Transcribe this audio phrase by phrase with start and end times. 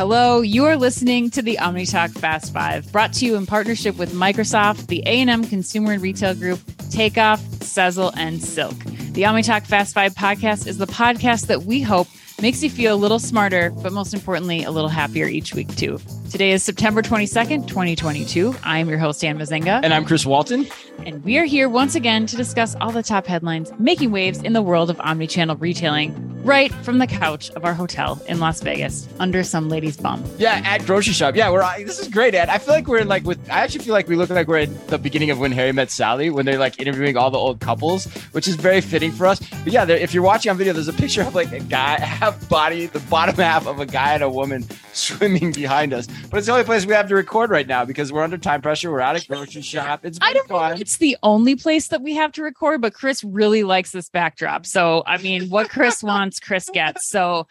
[0.00, 4.14] Hello, you are listening to the OmniTalk Fast Five, brought to you in partnership with
[4.14, 6.58] Microsoft, the A&M Consumer and Retail Group,
[6.88, 8.78] Takeoff, Sezzle, and Silk.
[9.12, 12.08] The OmniTalk Fast Five podcast is the podcast that we hope
[12.40, 16.00] makes you feel a little smarter, but most importantly, a little happier each week too.
[16.30, 18.56] Today is September 22nd, 2022.
[18.62, 19.80] I'm your host, Anne Mazenga.
[19.82, 20.66] And I'm Chris Walton.
[21.04, 24.54] And we are here once again to discuss all the top headlines making waves in
[24.54, 29.08] the world of omnichannel retailing, right from the couch of our hotel in Las Vegas
[29.20, 30.24] under some lady's bum.
[30.36, 31.36] Yeah, at grocery shop.
[31.36, 32.48] Yeah, we're this is great, Ed.
[32.48, 34.58] I feel like we're in like with I actually feel like we look like we're
[34.58, 37.60] at the beginning of when Harry met Sally when they're like interviewing all the old
[37.60, 39.38] couples, which is very fitting for us.
[39.62, 42.48] But yeah, if you're watching on video, there's a picture of like a guy half
[42.48, 46.08] body, the bottom half of a guy and a woman swimming behind us.
[46.30, 48.60] But it's the only place we have to record right now because we're under time
[48.60, 48.90] pressure.
[48.90, 50.04] We're at a grocery shop.
[50.04, 50.72] It's I don't fun.
[50.74, 54.08] if it's the only place that we have to record, but Chris really likes this
[54.08, 54.66] backdrop.
[54.66, 57.08] So, I mean, what Chris wants, Chris gets.
[57.08, 57.46] So,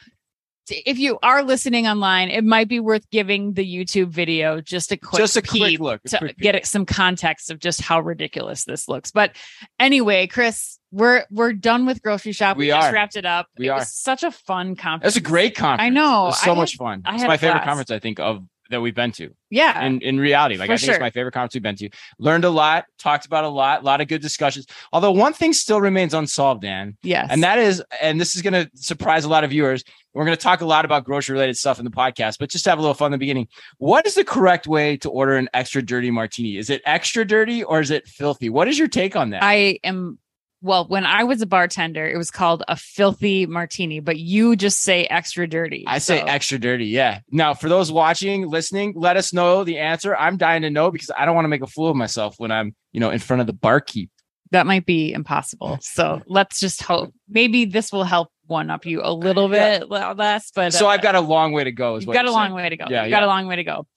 [0.72, 4.98] if you are listening online, it might be worth giving the YouTube video just a
[4.98, 8.88] quick just a quick look to quick get some context of just how ridiculous this
[8.88, 9.10] looks.
[9.12, 9.36] But
[9.80, 12.58] anyway, Chris, we're we're done with grocery shop.
[12.58, 12.94] We just are.
[12.94, 13.48] wrapped it up.
[13.58, 13.80] We it are.
[13.80, 15.16] Was such a fun conference.
[15.16, 15.88] That's a great conference.
[15.88, 16.26] I know.
[16.26, 17.02] It was so I much had- fun.
[17.08, 19.34] It's my favorite conference I think of that we've been to.
[19.50, 19.84] Yeah.
[19.84, 20.58] in, in reality.
[20.58, 20.96] Like For I think sure.
[20.96, 21.90] it's my favorite conference we've been to.
[22.20, 24.66] Learned a lot, talked about a lot, a lot of good discussions.
[24.94, 27.28] Although one thing still remains unsolved, Dan, yes.
[27.32, 29.84] and that is, and this is going to surprise a lot of viewers.
[30.14, 32.64] We're going to talk a lot about grocery related stuff in the podcast, but just
[32.64, 33.48] to have a little fun in the beginning.
[33.78, 36.58] What is the correct way to order an extra dirty martini?
[36.58, 38.50] Is it extra dirty or is it filthy?
[38.50, 39.44] What is your take on that?
[39.44, 40.20] I am
[40.62, 44.82] well, when I was a bartender, it was called a filthy martini, but you just
[44.82, 45.86] say extra dirty.
[45.88, 46.88] I say extra dirty.
[46.88, 47.20] Yeah.
[47.32, 50.16] Now, for those watching, listening, let us know the answer.
[50.16, 52.52] I'm dying to know because I don't want to make a fool of myself when
[52.52, 54.10] I'm, you know, in front of the barkeep.
[54.52, 55.78] that might be impossible.
[55.82, 60.14] So let's just hope maybe this will help one up you a little bit le-
[60.18, 60.52] less.
[60.54, 61.96] But So uh, I've got a long way to go.
[61.98, 62.56] Is you've got a long saying.
[62.56, 62.86] way to go.
[62.90, 63.88] Yeah, you've got a long way to go.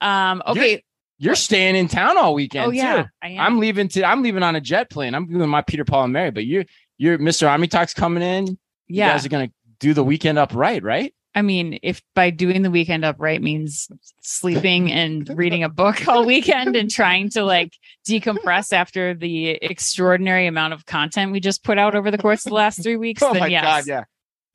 [0.00, 0.70] Um, okay.
[0.70, 0.80] You're
[1.34, 2.66] staying in town all weekend.
[2.66, 3.08] oh yeah, too.
[3.22, 3.40] I am.
[3.40, 4.04] I'm leaving to.
[4.04, 5.14] I'm leaving on a jet plane.
[5.14, 6.30] I'm doing my Peter Paul and Mary.
[6.30, 6.64] But you're
[6.98, 7.46] you're Mr.
[7.46, 8.46] OmniTalk's coming in.
[8.46, 8.56] You
[8.88, 9.12] yeah.
[9.12, 11.14] guys are gonna do the weekend up right, right?
[11.34, 13.88] I mean, if by doing the weekend upright means
[14.20, 17.72] sleeping and reading a book all weekend and trying to like
[18.08, 22.50] decompress after the extraordinary amount of content we just put out over the course of
[22.50, 23.64] the last three weeks, Oh then my yes.
[23.64, 24.04] god, yeah.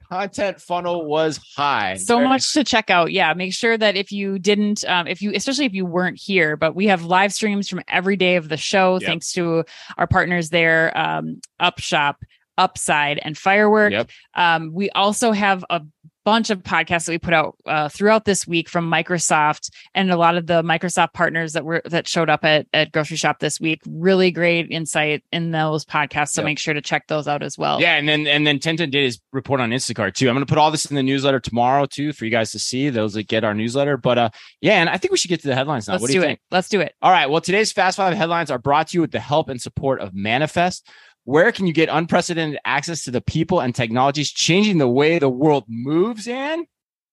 [0.10, 1.96] Content funnel was high.
[1.98, 5.22] so Very- much to check out yeah make sure that if you didn't um, if
[5.22, 8.48] you especially if you weren't here but we have live streams from every day of
[8.50, 9.02] the show Yep.
[9.04, 9.64] thanks to
[9.98, 12.16] our partners there um, upshop
[12.58, 14.10] upside and firework Yep.
[14.36, 15.82] um, we also have a
[16.26, 20.18] bunch of podcasts that we put out uh, throughout this week from microsoft and a
[20.18, 23.60] lot of the microsoft partners that were that showed up at, at grocery shop this
[23.62, 26.46] week really great insight in those podcasts so Yep.
[26.46, 29.04] make sure to check those out as well Yeah, and then and then Tintin did
[29.04, 30.28] his report on Instacart too.
[30.28, 32.90] I'm gonna put all this in the newsletter tomorrow too for you guys to see
[32.90, 33.96] those that get our newsletter.
[33.96, 34.30] But uh,
[34.62, 35.94] yeah, and I think we should get to the headlines now.
[35.94, 36.40] let's what do do, you it think?
[36.52, 37.30] let's do it All right.
[37.30, 40.14] Well, today's Fast Five headlines are brought to you with the help and support of
[40.16, 40.90] Manifest.
[41.26, 45.30] Where can you get unprecedented access to the people and technologies changing the way the
[45.30, 46.28] world moves?
[46.28, 46.66] And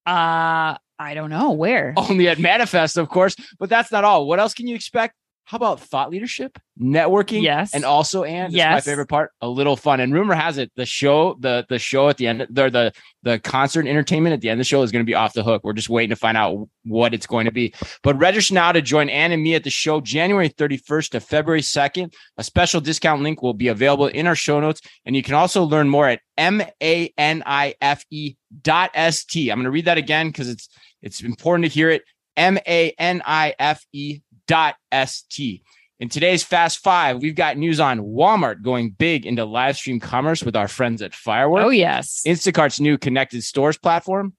[0.07, 1.95] Uh, I don't know where.
[1.97, 3.35] only at Manifest, of course.
[3.59, 4.27] But that's not all.
[4.27, 5.15] What else can you expect?
[5.45, 7.75] How about thought leadership, networking, Yes.
[7.75, 10.01] and also and is my favorite part, a little fun.
[10.01, 12.93] And rumor has it, the show, the the show at the end, the the
[13.23, 15.43] the concert entertainment at the end of the show is going to be off the
[15.43, 15.63] hook.
[15.65, 17.75] We're just waiting to find out what it's going to be.
[18.03, 21.61] But register now to join Anne and me at the show January 31st to February
[21.61, 22.15] 2nd.
[22.39, 25.65] A special discount link will be available in our show notes, and you can also
[25.65, 29.51] learn more at m a n i f e dot s t.
[29.51, 30.69] I'm going to read that again because it's
[31.03, 32.03] it's important to hear it.
[32.37, 34.21] M A N I F E
[34.53, 35.63] dot S T.
[35.99, 40.43] In today's Fast Five, we've got news on Walmart going big into live stream commerce
[40.43, 41.65] with our friends at Firework.
[41.65, 42.23] Oh yes.
[42.27, 44.35] Instacart's new connected stores platform.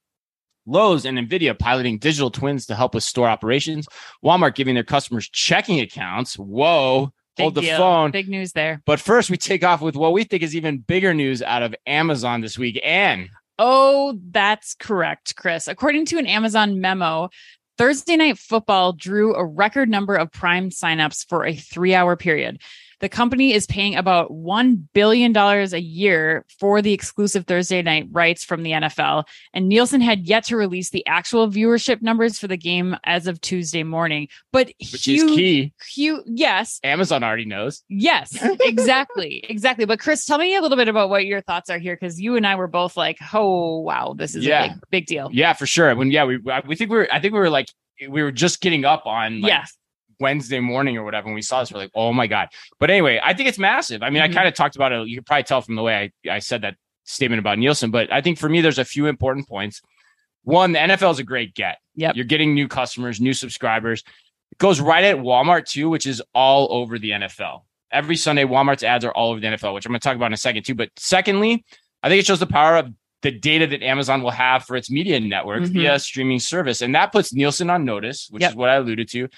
[0.68, 3.88] Lowe's and Nvidia piloting digital twins to help with store operations.
[4.24, 6.38] Walmart giving their customers checking accounts.
[6.38, 7.12] Whoa.
[7.36, 7.78] Big Hold the deal.
[7.78, 8.12] phone.
[8.12, 8.84] Big news there.
[8.86, 11.74] But first, we take off with what we think is even bigger news out of
[11.88, 12.80] Amazon this week.
[12.84, 15.68] And Oh, that's correct, Chris.
[15.68, 17.30] According to an Amazon memo,
[17.78, 22.62] Thursday night football drew a record number of Prime signups for a three hour period.
[23.00, 28.44] The company is paying about $1 billion a year for the exclusive Thursday night rights
[28.44, 29.26] from the NFL.
[29.54, 33.42] And Nielsen had yet to release the actual viewership numbers for the game as of
[33.42, 34.28] Tuesday morning.
[34.52, 35.74] But which huge, is key.
[35.90, 37.84] huge, yes, Amazon already knows.
[37.90, 39.44] Yes, exactly.
[39.50, 39.86] exactly.
[39.86, 42.36] But Chris, tell me a little bit about what your thoughts are here because you
[42.36, 44.66] and I were both like, oh, wow, this is Yeah.
[44.66, 45.30] a big, big deal.
[45.32, 45.94] Yeah, for sure.
[45.96, 47.68] When yeah, we we think we were I think we were like
[48.10, 49.78] we were just getting up on like yes.
[50.20, 51.26] Wednesday morning or whatever.
[51.26, 52.50] When we saw this, we're like, oh my God.
[52.80, 54.04] But anyway, I think it's massive.
[54.04, 54.30] I mean, Mhm.
[54.30, 55.08] I kind of talked about it.
[55.08, 58.12] You could probably tell from the way I, I said that statement about Nielsen, but
[58.12, 59.82] I think for me, there's a few important points.
[60.46, 61.78] one, the NFL is a great get.
[61.96, 62.18] Yep.
[62.18, 64.04] You're getting new customers, new subscribers.
[64.52, 67.64] It goes right at Walmart too, which is all over the NFL.
[67.92, 70.26] Every Sunday, Walmart's ads are all over the NFL, which I'm going to talk about
[70.28, 70.76] in a second too.
[70.76, 71.64] But secondly,
[72.02, 74.92] I think it shows the power of the data that Amazon will have for its
[74.92, 75.68] media network Mhm.
[75.70, 76.82] via streaming service.
[76.82, 78.50] And that puts Nielsen on notice, which Yep.
[78.52, 79.30] is what I alluded to.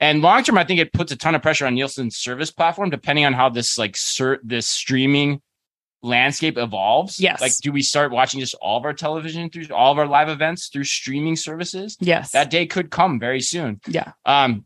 [0.00, 2.90] And long term, I think it puts a ton of pressure on Nielsen's service platform,
[2.90, 5.40] depending on how this like ser- this streaming
[6.02, 7.18] landscape evolves.
[7.18, 7.40] Yes.
[7.40, 10.28] Like, do we start watching just all of our television through all of our live
[10.28, 11.96] events through streaming services?
[11.98, 12.30] Yes.
[12.30, 13.80] That day could come very soon.
[13.88, 14.12] yeah.
[14.24, 14.64] Um,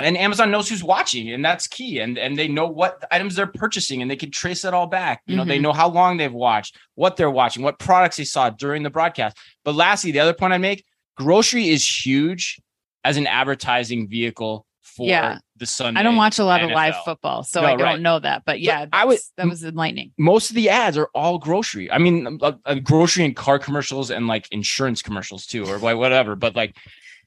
[0.00, 1.98] and Amazon knows who's watching, and that's key.
[1.98, 5.22] And and they know what items they're purchasing, and they can trace that all back.
[5.26, 5.62] You know, they Mhm.
[5.62, 9.36] know how long they've watched, what they're watching, what products they saw during the broadcast.
[9.64, 10.84] But lastly, the other point I make:
[11.16, 12.60] grocery is huge
[13.04, 15.38] as an advertising vehicle for Yeah.
[15.56, 16.00] the Sunday.
[16.00, 18.00] I don't watch a lot of live football, so No, I don't right.
[18.00, 18.42] know that.
[18.46, 20.12] But yeah, I would- that's- that was enlightening.
[20.18, 21.90] most of the ads are all grocery.
[21.90, 25.96] I mean, uh, uh, grocery and car commercials and like insurance commercials too, or like
[25.98, 26.34] whatever.
[26.36, 26.76] But like,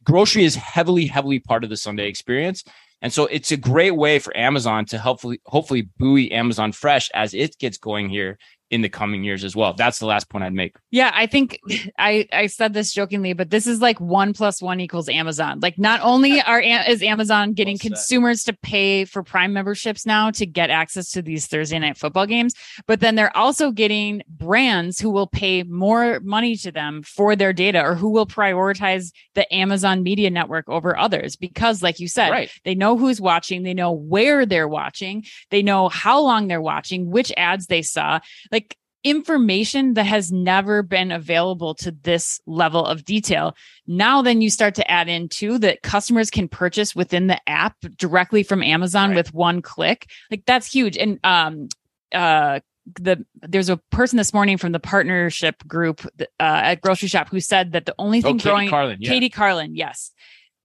[0.03, 2.63] grocery is heavily, heavily part of the Sunday experience,
[3.01, 7.33] and so it's a great way for Amazon to hopefully, hopefully buoy Amazon Fresh as
[7.33, 8.37] it gets going here
[8.71, 9.73] in the coming years as well.
[9.73, 10.75] That's the last point I'd make.
[10.89, 11.59] Yeah, I think
[11.99, 15.59] I I said this jokingly, but this is like one plus one equals Amazon.
[15.59, 17.89] Like, not only are is Amazon getting said.
[17.89, 22.25] consumers to pay for Prime memberships now to get access to these Thursday night football
[22.25, 22.53] games,
[22.87, 27.51] but then they're also getting brands who will pay more money to them for their
[27.53, 32.29] data or who will prioritize the Amazon Media Network over others because, like you said,
[32.29, 32.51] Right.
[32.63, 37.09] they know who's watching, they know where they're watching, they know how long they're watching,
[37.11, 38.19] which ads they saw.
[38.51, 38.60] Like
[39.03, 43.55] information that has never been available to this level of detail.
[43.87, 47.75] Now, then you start to add in too that customers can purchase within the app
[47.97, 49.15] directly from Amazon Right.
[49.17, 50.07] with one click.
[50.29, 50.97] Like that's huge.
[50.97, 51.67] And, um,
[52.13, 52.59] uh,
[52.99, 57.39] the there's a person this morning from the partnership group uh, at grocery shop who
[57.39, 59.09] said that the only Oh, thing Katie growing Carlin, yeah.
[59.09, 60.11] Katie Carlin, yes.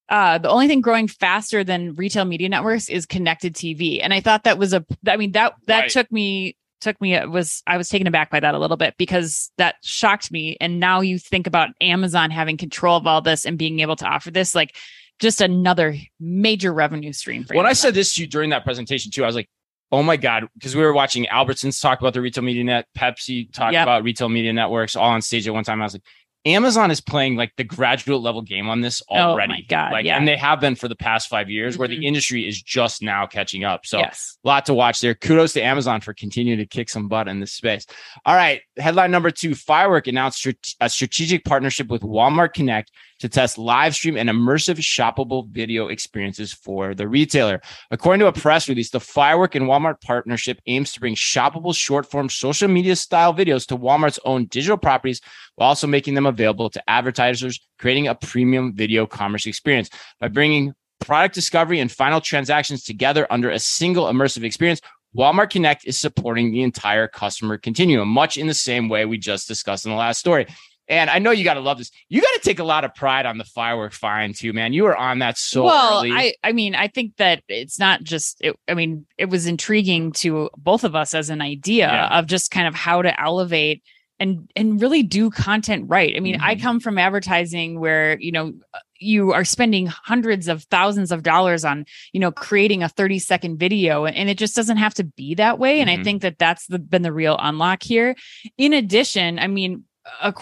[0.08, 4.20] Uh, the only thing growing faster than retail media networks is connected TV, and I
[4.20, 4.84] thought that was a.
[5.06, 5.90] I mean that that Right.
[5.90, 8.94] took me took me it was I was taken aback by that a little bit
[8.98, 10.56] because that shocked me.
[10.60, 14.06] And now you think about Amazon having control of all this and being able to
[14.06, 14.76] offer this, like
[15.18, 17.54] just another major revenue stream for.
[17.54, 19.48] when I said this to you during that presentation too, I was like,
[19.92, 23.52] oh my God, because we were watching Albertsons talk about the retail media net, Pepsi
[23.52, 23.82] talk Yep.
[23.82, 25.80] about retail media networks all on stage at one time.
[25.80, 26.02] I was like,
[26.46, 29.66] Amazon is playing like the graduate level game on this Oh my already.
[29.68, 30.16] God, like, yeah.
[30.16, 31.98] and they have been for the past five years where Mhm.
[31.98, 33.84] the industry is just now catching up.
[33.84, 35.14] So yes, a lot to watch there.
[35.14, 37.84] Kudos to Amazon for continuing to kick some butt in this space.
[38.24, 38.62] All right.
[38.78, 40.46] Headline number two Firework announced
[40.80, 42.90] a strategic partnership with Walmart Connect
[43.20, 47.60] to test live stream and immersive shoppable video experiences for the retailer.
[47.90, 52.10] According to a press release, the Firework and Walmart partnership aims to bring shoppable short
[52.10, 55.20] form social media style videos to Walmart's own digital properties
[55.56, 59.90] while also making them available to advertisers, creating a premium video commerce experience.
[60.20, 64.80] By bringing product discovery and final transactions together under a single immersive experience,
[65.16, 69.48] Walmart Connect is supporting the entire customer continuum, much in the same way we just
[69.48, 70.46] discussed in the last story.
[70.88, 71.90] And I know you got to love this.
[72.08, 74.72] You got to take a lot of pride on the firework find too, man.
[74.72, 76.12] You were on that so well, early.
[76.12, 78.40] I I mean, I think that it's not just.
[78.40, 82.18] It, I mean, it was intriguing to both of us as an idea Yeah.
[82.18, 83.82] of just kind of how to elevate
[84.20, 86.14] and and really do content right.
[86.16, 86.62] I mean, I Mhm.
[86.62, 88.52] come from advertising where you know
[88.98, 91.84] you are spending hundreds of thousands of dollars on
[92.14, 95.58] you know creating a 30 second video and, it just doesn't have to be that
[95.58, 96.04] way and i Mhm.
[96.04, 98.16] think that that's the, been the real unlock here
[98.56, 99.84] in addition i mean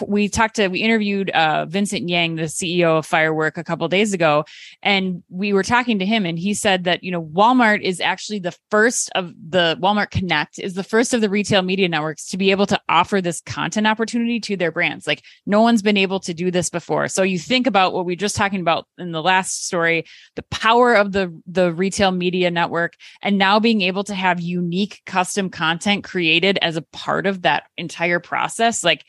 [0.07, 4.13] we talked to we interviewed uh, Vincent Yang, the CEO of Firework, a couple days
[4.13, 4.45] ago,
[4.81, 8.39] and we were talking to him, and he said that you know Walmart is actually
[8.39, 12.37] the first of the Walmart Connect is the first of the retail media networks to
[12.37, 15.07] be able to offer this content opportunity to their brands.
[15.07, 17.07] Like no one's been able to do this before.
[17.07, 20.05] So you think about what we were just talking about in the last story,
[20.35, 25.01] the power of the the retail media network, and now being able to have unique
[25.05, 29.05] custom content created as a part of that entire process, like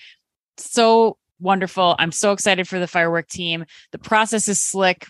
[0.59, 1.95] so wonderful.
[1.99, 3.65] I'm so excited for the firework team.
[3.93, 5.07] The process is slick.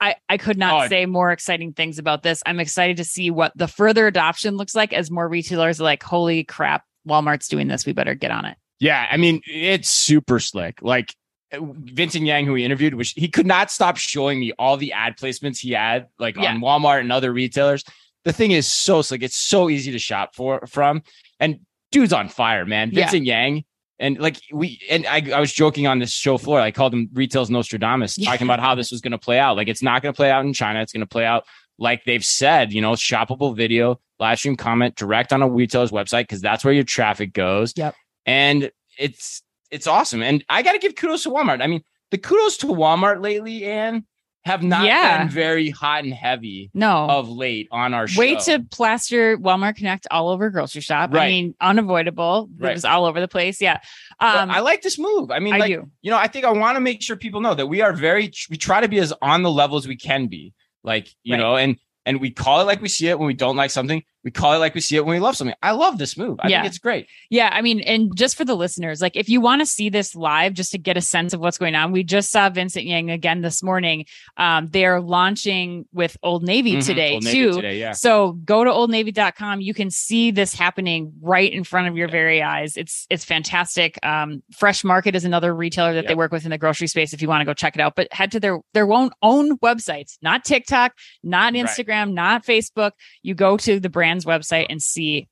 [0.00, 2.42] I, I could not Oh, say more exciting things about this.
[2.46, 6.02] I'm excited to see what the further adoption looks like as more retailers are like,
[6.02, 7.86] holy crap, Walmart's doing this.
[7.86, 8.56] We better get on it.
[8.80, 10.82] Yeah, I mean, it's super slick.
[10.82, 11.14] Like
[11.52, 14.92] uh, Vincent Yang, who we interviewed, which he could not stop showing me all the
[14.92, 16.50] ad placements he had, like Yeah.
[16.52, 17.84] on Walmart and other retailers.
[18.24, 21.02] The thing is so slick; it's so easy to shop for from,
[21.40, 21.60] and
[21.92, 22.90] dude's on fire, man.
[22.90, 23.02] Yeah.
[23.04, 23.64] Vincent Yang,
[23.98, 26.60] and like we, and I, I was joking on this show floor.
[26.60, 28.30] I called him retail's Nostradamus, Yeah.
[28.30, 29.56] talking about how this was going to play out.
[29.56, 31.44] Like it's not going to play out in China; it's going to play out
[31.78, 32.72] like they've said.
[32.72, 36.74] You know, shoppable video, live stream comment, direct on a retailer's website because that's where
[36.74, 37.72] your traffic goes.
[37.76, 37.94] Yep.
[38.26, 40.22] and it's it's awesome.
[40.22, 41.62] And I got to give kudos to Walmart.
[41.62, 44.04] I mean, the kudos to Walmart lately, and
[44.44, 45.18] have not Yeah.
[45.18, 47.06] been very hot and heavy No.
[47.08, 48.20] of late on our show.
[48.20, 51.14] Way to plaster Walmart Connect all over grocery shop.
[51.14, 51.22] Right.
[51.24, 52.48] I mean, unavoidable.
[52.58, 52.70] Right.
[52.70, 53.60] It was all over the place.
[53.60, 53.78] Yeah.
[54.20, 55.30] Um, I like this move.
[55.30, 55.90] I mean, I like, do.
[56.02, 58.30] you know, I think I want to make sure people know that we are very,
[58.50, 60.52] we try to be as on the level as we can be.
[60.82, 61.40] Like, you Right.
[61.40, 64.02] know, and, and we call it like we see it when we don't like something.
[64.24, 65.54] We call it like we see it when we love something.
[65.62, 66.38] I love this move.
[66.42, 66.62] I Yeah.
[66.62, 67.06] think it's great.
[67.30, 70.14] Yeah, I mean, and just for the listeners, like if you want to see this
[70.16, 73.10] live, just to get a sense of what's going on, we just saw Vincent Yang
[73.10, 74.06] again this morning.
[74.38, 76.86] Um, they are launching with Old Navy Mhm.
[76.86, 77.52] today Old Navy too.
[77.52, 77.92] Today, yeah.
[77.92, 79.60] So go to oldnavy.com.
[79.60, 82.76] You can see this happening right in front of your very eyes.
[82.76, 83.98] It's it's fantastic.
[84.02, 87.12] Um, Fresh Market is another retailer that they work with in the grocery space.
[87.12, 89.58] If you want to go check it out, but head to their their own own
[89.58, 91.64] websites, not TikTok, not Right.
[91.66, 92.92] Instagram, not Facebook.
[93.22, 95.28] You go to the brand's website and see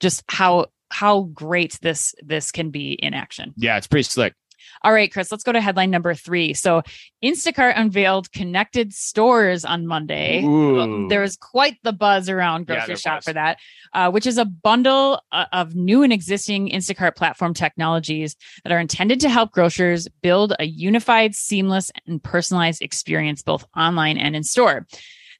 [0.00, 3.54] just how how great this this can be in action.
[3.56, 4.34] Yeah, it's pretty slick.
[4.82, 6.54] All right, Chris, let's go to headline number three.
[6.54, 6.82] So,
[7.22, 10.42] Instacart unveiled connected stores on Monday.
[10.42, 11.08] Ooh.
[11.08, 13.24] There was quite the buzz around Yeah, grocery there shop was.
[13.26, 13.58] for that,
[13.92, 18.78] uh, which is a bundle uh, of new and existing Instacart platform technologies that are
[18.78, 24.44] intended to help grocers build a unified, seamless, and personalized experience both online and in
[24.44, 24.86] store.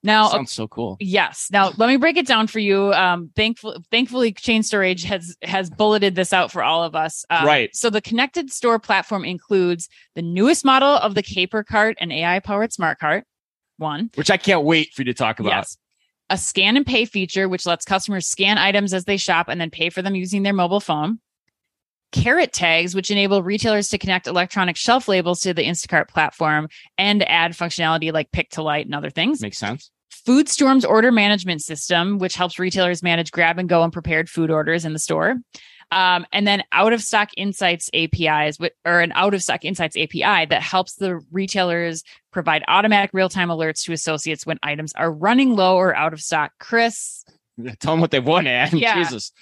[0.05, 0.99] Now, Sounds so cool.
[1.01, 1.49] Yes.
[1.51, 2.93] Now let me break it down for you.
[2.93, 7.25] Um, thankfully, thankfully, Chain Storage has has bulleted this out for all of us.
[7.31, 7.75] Um, Right.
[7.75, 12.39] So the connected store platform includes the newest model of the Caper Cart and AI
[12.41, 13.25] powered smart cart.
[13.79, 14.11] One.
[14.15, 15.51] Which I can't wait for you to talk about.
[15.51, 15.79] Yes.
[16.29, 19.71] A scan and pay feature, which lets customers scan items as they shop and then
[19.71, 21.19] pay for them using their mobile phone.
[22.13, 27.29] Carrot tags, which enable retailers to connect electronic shelf labels to the Instacart platform and
[27.29, 29.43] add functionality like pick to light and other things.
[29.43, 29.91] Makes sense.
[30.27, 34.85] FoodStorm's order management system, which helps retailers manage grab and go and prepared food orders
[34.85, 35.37] in the store.
[35.93, 40.47] Um, and then out of stock insights APIs, or an out of stock insights API
[40.47, 42.03] that helps the retailers
[42.33, 46.21] provide automatic real time alerts to associates when items are running low or out of
[46.21, 46.53] stock.
[46.59, 47.25] Chris,
[47.81, 48.77] Tell them what they want, Anne.
[48.77, 48.99] Yeah.
[48.99, 49.33] Jesus.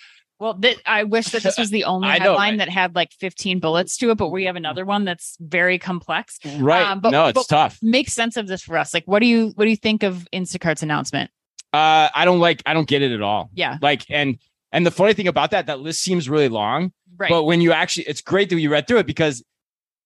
[0.42, 3.96] Well, th- I wish that this was the only headline that had like 15 bullets
[3.98, 6.40] to it, but we have another one that's very complex.
[6.58, 6.82] Right.
[6.82, 7.78] Um, but- no, it's but- tough.
[7.80, 8.92] Make sense of this for us.
[8.92, 11.30] Like, what do you what do you think of Instacart's announcement?
[11.72, 13.50] Uh, I don't like, I don't get it at all.
[13.54, 14.38] Yeah, Like, and,
[14.72, 17.30] and the funny thing about that, that list seems really long, right.
[17.30, 19.42] but when you actually, it's great that you read through it because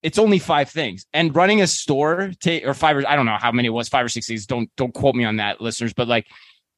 [0.03, 3.39] it's only five things and running a store take or five or I don't know
[3.41, 4.45] how many it was, five or six things.
[4.47, 6.29] Don't, don't quote me on that listeners, but like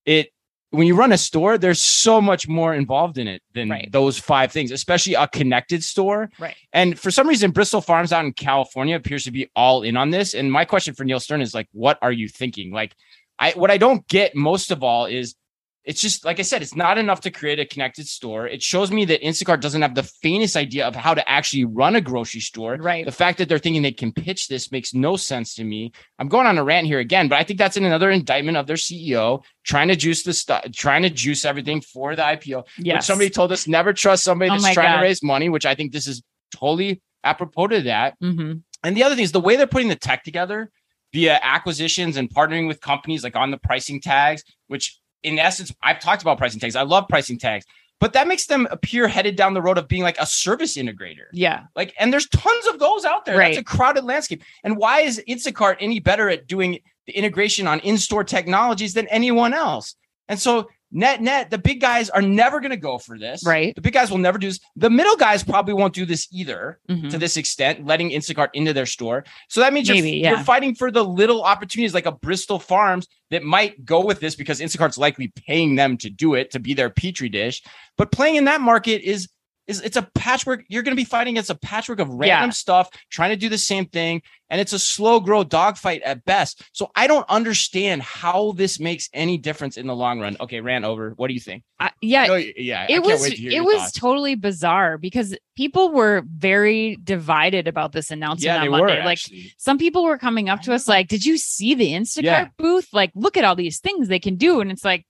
[0.07, 0.29] it,
[0.71, 3.91] when you run a store, there's so much more involved in it than Right.
[3.91, 6.31] those five things, especially a connected store.
[6.39, 6.57] Right.
[6.73, 10.11] And for some reason, Bristol Farms out in California appears to be all in on
[10.11, 10.35] this.
[10.35, 12.71] And my question for Neil Stern is like, what are you thinking?
[12.73, 12.95] Like,
[13.39, 15.37] I what I don't get most of all is
[15.85, 18.47] it's just like I said, it's not enough to create a connected store.
[18.47, 21.97] It shows me that Instacart doesn't have the faintest idea of how to actually run
[21.97, 22.77] a grocery store.
[22.77, 23.07] right.
[23.07, 25.93] The fact that they're thinking they can pitch this makes no sense to me.
[26.19, 28.77] I'm going on a rant here again, but I think that's another indictment of their
[28.77, 32.67] CEO trying to juice the stuff, trying to juice everything for the IPO.
[32.79, 33.07] Yes.
[33.07, 34.97] somebody told us never trust somebody Oh that's my trying God.
[34.99, 36.23] to raise money, which I think this is
[36.55, 38.15] totally apropos to that.
[38.21, 38.55] hmm
[38.85, 40.71] And the other thing is the way they're putting the tech together
[41.15, 46.01] via acquisitions and partnering with companies like on the pricing tags, which in essence, I've
[46.01, 46.77] talked about pricing tags.
[46.77, 47.65] I love pricing tags,
[48.01, 51.27] but that makes them appear headed down the road of being like a service integrator.
[51.33, 51.65] Yeah.
[51.75, 53.37] Like, and there's tons of those out there.
[53.37, 53.55] Right.
[53.55, 54.43] That's a crowded landscape.
[54.63, 59.55] And why is Instacart any better at doing the integration on in-store technologies than anyone
[59.55, 59.97] else?
[60.29, 63.45] And so net net, the big guys are never going to go for this.
[63.45, 63.75] Right.
[63.75, 64.61] The big guys will never do this.
[64.77, 67.11] The middle guys probably won't do this either Mhm.
[67.11, 69.25] to this extent, letting Instacart into their store.
[69.49, 70.31] So that means you're, yeah.
[70.31, 74.35] you're fighting for the little opportunities like a Bristol Farms that might go with this
[74.35, 77.63] because Instacart's likely paying them to do it to be their petri dish.
[77.97, 79.29] But playing in that market is
[79.69, 80.65] is it's a patchwork.
[80.69, 82.51] You're going to be fighting against a patchwork of random Yeah.
[82.51, 86.63] stuff, trying to do the same thing, and it's a slow grow dogfight at best.
[86.73, 90.37] So I don't understand how this makes any difference in the long run.
[90.41, 91.11] Okay, ran over.
[91.17, 91.63] What do you think?
[91.79, 92.27] I- yeah.
[92.27, 93.93] No, yeah, it can't was to it was thoughts.
[93.93, 98.99] totally bizarre because people were very divided about this announcement yeah, on they Monday.
[98.99, 99.53] were like actually.
[99.59, 102.49] some people were coming up to us like, "Did you see the Instacart Yeah.
[102.57, 102.89] booth?
[102.93, 105.05] Like, look at all these things they can do." And it's like,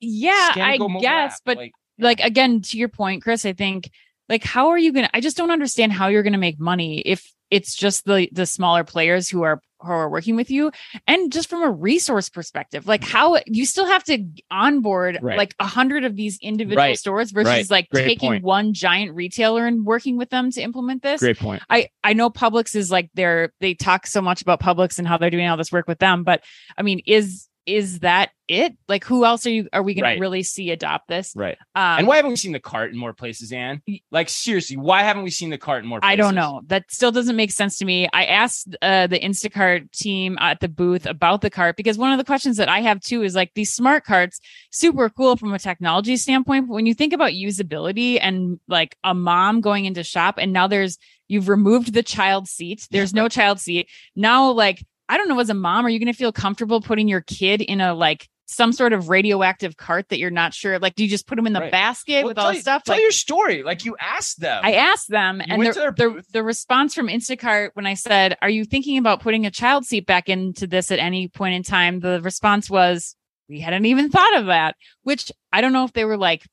[0.00, 1.40] yeah, Scan, I guess, app.
[1.44, 3.90] but Like, like again to your point chris i think
[4.28, 7.32] like how are you gonna i just don't understand how you're gonna make money if
[7.50, 10.72] it's just the the smaller players who are who are working with you
[11.06, 15.36] and just from a resource perspective like how you still have to onboard Right.
[15.36, 16.98] like a hundred of these individual Right.
[16.98, 17.70] stores versus Right.
[17.70, 18.44] like Great taking point.
[18.44, 21.62] one giant retailer and working with them to implement this great point.
[21.68, 25.18] I I know Publix is like they're they talk so much about Publix and how
[25.18, 26.42] they're doing all this work with them, but
[26.78, 28.76] I mean, is is that it?
[28.88, 29.68] Like, who else are you?
[29.72, 30.14] Are we going Right.
[30.16, 31.32] to really see adopt this?
[31.34, 31.56] Right.
[31.74, 33.80] Um, and why haven't we seen the cart in more places, Anne?
[34.10, 36.12] Like seriously, why haven't we seen the cart in more places?
[36.12, 36.60] I don't know.
[36.66, 38.06] That still doesn't make sense to me.
[38.12, 42.18] I asked uh, the Instacart team at the booth about the cart because one of
[42.18, 44.40] the questions that I have too is like these smart carts,
[44.70, 46.68] super cool from a technology standpoint.
[46.68, 50.66] But when you think about usability and like a mom going into shop and now
[50.66, 53.88] there's, you've removed the child seat, there's no child seat.
[54.14, 57.08] Now, like, I don't know, as a mom, are you going to feel comfortable putting
[57.08, 60.94] your kid in a like, some sort of radioactive cart that you're not sure like
[60.96, 61.72] do you just put them in the Right.
[61.72, 63.62] basket Well, with all the you- stuff Tell like your story.
[63.62, 64.60] Like you asked them.
[64.62, 67.94] I asked them, You and went the, their the, the response from Instacart when I
[67.94, 71.54] said, "Are you thinking about putting a child seat back into this at any point
[71.54, 73.16] in time?" The response was,
[73.48, 76.44] "We hadn't even thought of that." Which I don't know if they were like,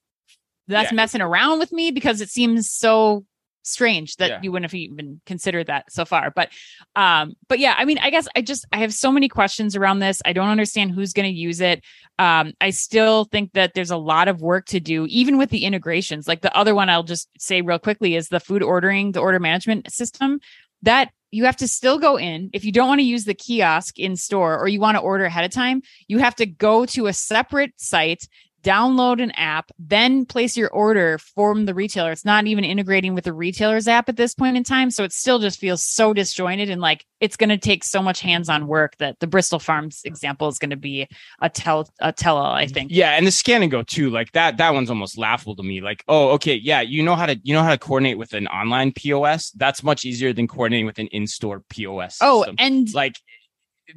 [0.70, 0.96] "That's Yeah.
[0.96, 3.25] messing around with me," because it seems so
[3.63, 4.39] strange that Yeah.
[4.41, 6.32] you wouldn't have even considered that so far.
[6.32, 6.50] But,
[6.96, 10.00] um, but yeah, I mean, I guess I just I have so many questions around
[10.00, 10.22] this.
[10.25, 11.84] I don't understand who's going to use it.
[12.20, 15.65] Um, I still think that there's a lot of work to do, even with the
[15.65, 16.27] integrations.
[16.27, 19.39] Like the other one, I'll just say real quickly is the food ordering, the order
[19.39, 20.39] management system.
[20.84, 24.00] That you have to still go in if you don't want to use the kiosk
[24.00, 25.82] in store or you want to order ahead of time.
[26.08, 28.27] You have to go to a separate site,
[28.63, 32.12] download an app, then place your order from the retailer.
[32.12, 34.91] It's not even integrating with the retailer's app at this point in time.
[34.91, 38.20] So it still just feels so disjointed and like it's going to take so much
[38.22, 41.08] hands-on work that the Bristol Farms example is going to be
[41.39, 42.53] a tell a tell all.
[42.53, 42.91] I mm, think.
[42.91, 44.10] Yeah, and the scan and go too.
[44.10, 44.58] Like that.
[44.58, 45.82] That one's almost laughable to me.
[45.82, 48.48] Like, oh, okay, yeah, you know how to you know how to coordinate with an
[48.48, 49.51] online POS.
[49.51, 52.18] That's much easier than coordinating with an in-store POS.
[52.22, 52.56] Oh, system.
[52.60, 53.15] and like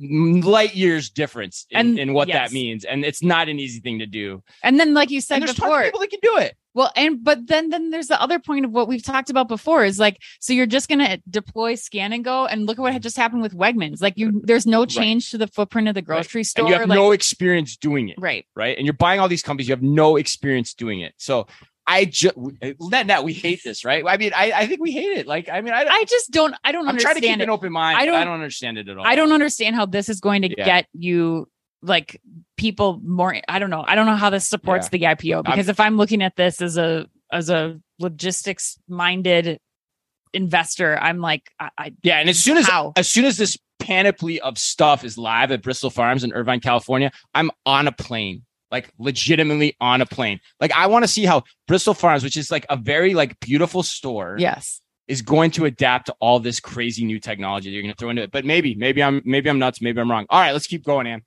[0.00, 2.50] light years difference in, And- in what yes.
[2.50, 4.42] that means, and it's not an easy thing to do.
[4.62, 6.56] and then like you said And there's before, people that can do it.
[6.74, 9.84] Well, and but then then there's the other point of what we've talked about before
[9.84, 13.02] is like so you're just gonna deploy scan and go and look at what had
[13.02, 14.02] just happened with Wegmans.
[14.02, 16.64] Like you there's no change to the footprint of the grocery store.
[16.64, 18.44] and you have like, no experience doing it, right.
[18.56, 18.76] right?
[18.76, 21.14] And you're buying all these companies, you have no experience doing it.
[21.16, 21.46] So
[21.86, 22.34] I just
[22.80, 24.04] net net we hate this, right?
[24.06, 25.26] I mean, I, I think we hate it.
[25.26, 27.48] Like, I mean, I, I just don't I don't I'm trying to keep understand an
[27.50, 27.52] it.
[27.52, 27.98] open mind.
[27.98, 29.06] I don't- I don't understand it at all.
[29.06, 30.64] I don't understand how this is going to Yeah.
[30.64, 31.46] get you
[31.82, 32.20] like
[32.56, 33.84] people more I don't know.
[33.86, 36.78] I don't know how this supports the IPO because if I'm looking at this as
[36.78, 39.58] a as a logistics minded
[40.32, 42.92] investor, I'm like I, I Yeah, and as soon as How?
[42.96, 47.12] as soon as this panoply of stuff is live at Bristol Farms in Irvine, California,
[47.34, 48.42] I'm on a plane.
[48.74, 50.40] Like legitimately on a plane.
[50.60, 53.84] Like I want to see how Bristol Farms, which is like a very like beautiful
[53.84, 54.80] store, yes.
[55.06, 58.10] is going to adapt to all this crazy new technology that you're going to throw
[58.10, 58.32] into it.
[58.32, 60.26] But maybe, maybe I'm maybe I'm nuts, maybe I'm wrong.
[60.28, 61.22] All right, let's keep going, Anne.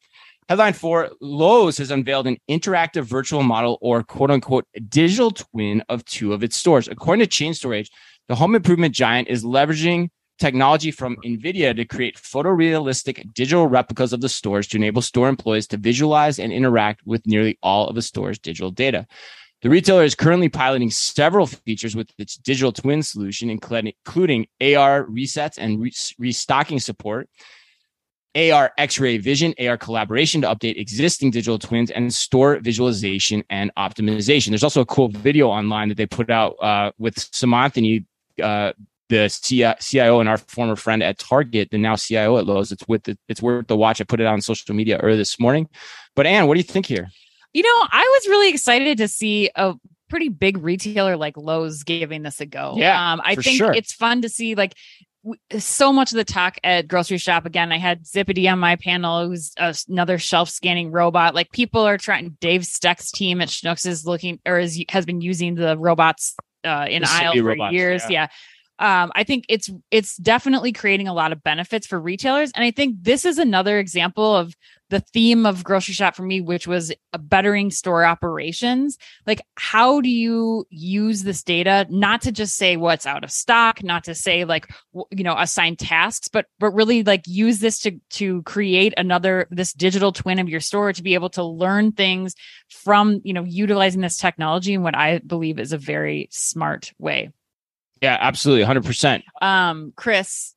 [0.50, 6.04] Headline four Lowe's has unveiled an interactive virtual model or quote unquote digital twin of
[6.04, 6.90] two of its stores.
[6.90, 7.90] According to Chain Storage,
[8.28, 14.22] the home improvement giant is leveraging technology from NVIDIA to create photorealistic digital replicas of
[14.22, 18.02] the stores to enable store employees to visualize and interact with nearly all of the
[18.02, 19.08] store's digital data.
[19.64, 25.58] The retailer is currently piloting several features with its digital twin solution, including AR resets
[25.58, 27.28] and re- restocking support,
[28.36, 34.50] AR X-ray vision, AR collaboration to update existing digital twins, and store visualization and optimization.
[34.50, 38.06] There's also a cool video online that they put out uh, with Seemantini,
[38.42, 38.74] uh,
[39.10, 42.72] the CIO and our former friend at Target, the now CIO at Lowe's.
[42.72, 44.02] It's with the, it's worth the watch.
[44.02, 45.70] I put it on social media earlier this morning.
[46.16, 47.08] But Anne, what do you think here?
[47.54, 49.76] You know, I was really excited to see a
[50.10, 52.76] pretty big retailer like Lowe's giving this a go.
[52.78, 53.74] Yeah, um, I think sure.
[53.74, 54.74] it's fun to see like
[55.58, 57.46] so much of the talk at grocery shop.
[57.46, 59.54] Again, I had Zippedi on my panel, who's
[59.88, 61.36] another shelf scanning robot.
[61.36, 62.38] Like people are trying.
[62.40, 66.88] Dave Steck's team at Schnucks is looking or is has been using the robots uh,
[66.90, 68.04] in The aisle for years.
[68.10, 68.24] yeah.
[68.24, 68.28] yeah
[68.80, 72.72] um, I think it's it's definitely creating a lot of benefits for retailers, and I
[72.72, 74.56] think this is another example of
[74.90, 78.98] the theme of grocery shop for me, which was bettering store operations.
[79.26, 83.84] Like, how do you use this data not to just say what's out of stock,
[83.84, 84.72] not to say like
[85.12, 89.74] you know assign tasks, but but really like use this to to create another this
[89.74, 92.36] digital twin of your store to be able to learn things
[92.70, 97.32] from you know utilizing this technology in what I believe is a very smart way.
[98.02, 99.24] Yeah, absolutely, hundred percent.
[99.42, 100.54] Um, Chris,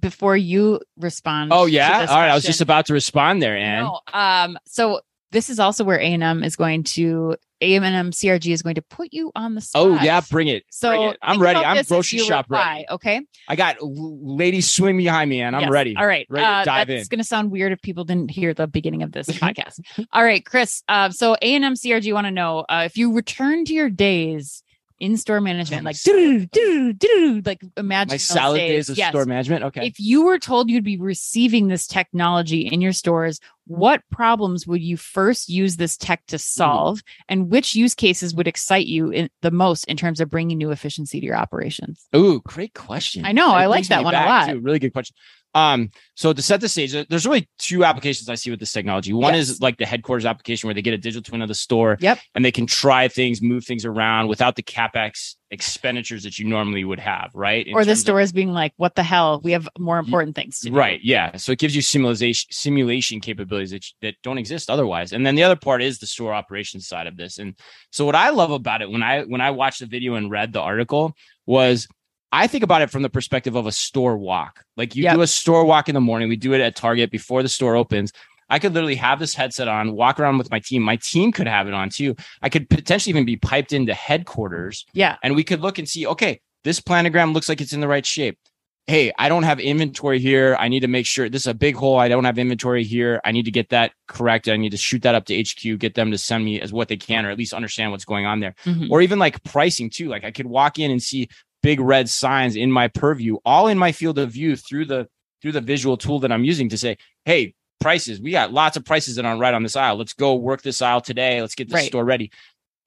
[0.00, 1.50] before you respond.
[1.52, 2.28] Oh yeah, all right.
[2.30, 3.84] I was just about to respond there, Anne.
[3.84, 5.00] No, um, so
[5.30, 8.60] this is also where A and M is going to A and M CRG is
[8.62, 9.82] going to put you on the spot.
[9.82, 10.64] Oh yeah, bring it.
[10.70, 11.16] So bring it.
[11.22, 11.58] I'm ready.
[11.60, 12.86] I'm grocery shop reply, ready.
[12.90, 15.70] Okay, I got ladies swing behind me, and I'm Yes.
[15.70, 15.96] ready.
[15.96, 17.08] All right, Ready to uh, dive that's in.
[17.08, 19.80] going to sound weird if people didn't hear the beginning of this podcast.
[20.12, 20.82] All right, Chris.
[20.86, 23.88] Uh, so A and M CRG want to know uh, if you return to your
[23.90, 24.62] days
[25.02, 29.10] in store management, like do do do like imagine My salad days of Yes.
[29.10, 29.64] store management.
[29.64, 29.84] Okay.
[29.84, 34.82] If you were told you'd be receiving this technology in your stores, what problems would
[34.82, 39.30] you first use this tech to solve and which use cases would excite you in,
[39.40, 43.24] the most in terms of bringing new efficiency to your operations Ooh, great question.
[43.24, 44.48] I know, I like that one a lot.
[44.48, 44.60] too.
[44.60, 45.14] Really good question.
[45.54, 49.12] Um, so to set the stage, there's really two applications I see with this technology.
[49.12, 49.50] One Yes.
[49.50, 52.18] is like the headquarters application where they get a digital twin of the store Yep.
[52.34, 56.82] and they can try things, move things around without the capex expenditures that you normally
[56.82, 57.66] would have, right?
[57.66, 60.34] In or the store of- stores being like what the hell we have more important
[60.34, 60.98] things to do Right.
[61.04, 61.36] Yeah.
[61.36, 65.12] So it gives you simulation simulation capabilities that, that don't exist otherwise.
[65.12, 67.38] And then the other part is the store operations side of this.
[67.38, 67.54] And
[67.90, 70.52] so what I love about it when I when I watched the video and read
[70.52, 71.14] the article
[71.46, 71.86] was
[72.34, 74.64] I think about it from the perspective of a store walk.
[74.78, 75.14] Like you Yep.
[75.16, 76.30] do a store walk in the morning.
[76.30, 78.10] We do it at Target before the store opens.
[78.52, 80.82] I could literally have this headset on, walk around with my team.
[80.82, 82.14] My team could have it on too.
[82.42, 84.84] I could potentially even be piped into headquarters.
[84.92, 85.16] Yeah.
[85.24, 88.06] And we could look and see okay this planogram looks like it's in the right
[88.06, 88.38] shape.
[88.86, 90.56] Hey i don't have inventory here.
[90.58, 91.98] I need to make sure this is a big hole.
[91.98, 93.20] I don't have inventory here.
[93.24, 95.94] I need to get that corrected i need to shoot that up to hq get
[95.94, 98.40] them to send me as what they can or at least understand what's going on
[98.40, 98.54] there.
[98.64, 98.90] Mhm.
[98.90, 100.08] or even like pricing too.
[100.08, 101.28] Like i could walk in and see
[101.62, 105.08] big red signs in my purview all in my field of view through the
[105.40, 108.84] through the visual tool that i'm using to say hey prices we got lots of
[108.84, 111.68] prices that are right on this aisle let's go work this aisle today let's get
[111.68, 111.86] the Right.
[111.86, 112.30] store ready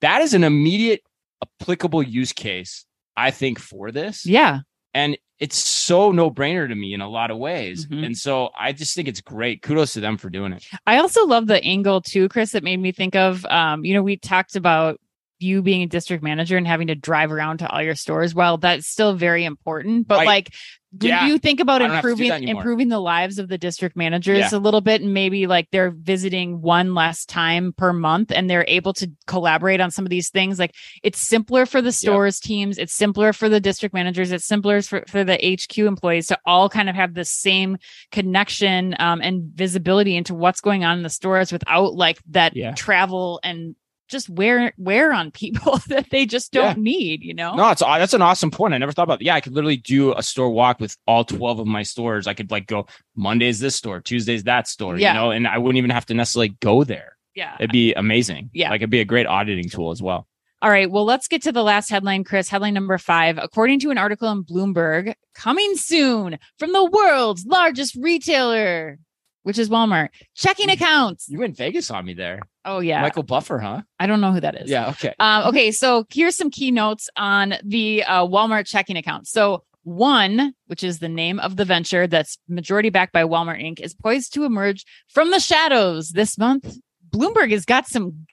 [0.01, 1.01] that is an immediate
[1.43, 2.85] applicable use case
[3.17, 4.59] i think for this yeah
[4.93, 8.05] and it's so no brainer to me in a lot of ways Mhm.
[8.05, 11.25] and so i just think it's great kudos to them for doing it I also
[11.25, 14.55] love the angle too, Chris, that made me think of um, you know, we talked
[14.55, 14.99] about
[15.39, 18.33] you being a district manager and having to drive around to all your stores.
[18.33, 20.07] Well, that's still very important.
[20.07, 20.27] But Right.
[20.27, 20.53] like
[20.99, 21.25] when Yeah.
[21.27, 23.95] you think about I don't have to do improving improving the lives of the district
[23.95, 24.57] managers Yeah.
[24.57, 28.65] a little bit and maybe like they're visiting one less time per month and they're
[28.67, 32.77] able to collaborate on some of these things like it's simpler for the stores teams
[32.77, 36.69] it's simpler for the district managers it's simpler for, for the hq employees to all
[36.69, 37.77] kind of have the same
[38.11, 42.73] connection um, and visibility into what's going on in the stores without like that Yeah.
[42.73, 43.75] travel and
[44.07, 48.13] just wear wear on people that they just don't need you know no it's that's
[48.13, 49.25] an awesome point i never thought about that.
[49.25, 52.33] yeah i could literally do a store walk with all 12 of my stores i
[52.33, 55.13] could like go monday's this store tuesday's that store Yeah.
[55.13, 58.49] you know and i wouldn't even have to necessarily go there yeah it'd be amazing
[58.53, 58.69] Yeah.
[58.69, 60.27] like it'd be a great auditing tool as well
[60.61, 60.89] All right.
[60.89, 62.49] Well, let's get to the last headline, Chris.
[62.49, 63.37] Headline number five.
[63.37, 68.97] According to an article in Bloomberg, coming soon from the world's largest retailer,
[69.45, 71.27] which is Walmart, checking accounts.
[71.29, 73.01] you went vegas on me there Oh, yeah.
[73.01, 74.69] michael buffer huh I don't know who that is.
[74.69, 75.71] yeah okay Um, okay.
[75.71, 79.27] So here's some key notes on the uh, Walmart checking account.
[79.27, 83.79] So, one, which is the name of the venture that's majority backed by Walmart Inc.,
[83.79, 86.77] is poised to emerge from the shadows this month.
[87.11, 88.25] Bloomberg has got some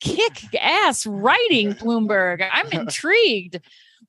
[0.00, 2.48] kick ass writing, Bloomberg.
[2.50, 3.60] I'm intrigued.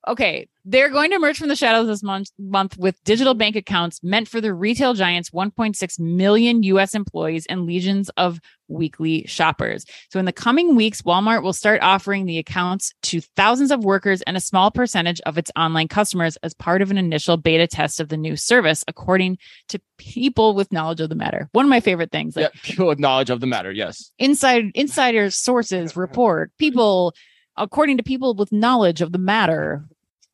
[0.07, 4.01] Okay, they're going to emerge from the shadows this month, month with digital bank accounts
[4.01, 9.85] meant for the retail giants 1.6 million US employees and legions of weekly shoppers.
[10.09, 14.21] So in the coming weeks, Walmart will start offering the accounts to thousands of workers
[14.21, 17.99] and a small percentage of its online customers as part of an initial beta test
[17.99, 21.49] of the new service, according to people with knowledge of the matter.
[21.51, 24.65] One of my favorite things, like yeah people with knowledge of the matter yes inside
[24.75, 27.13] insider sources report people
[27.59, 29.85] according to people with knowledge of the matter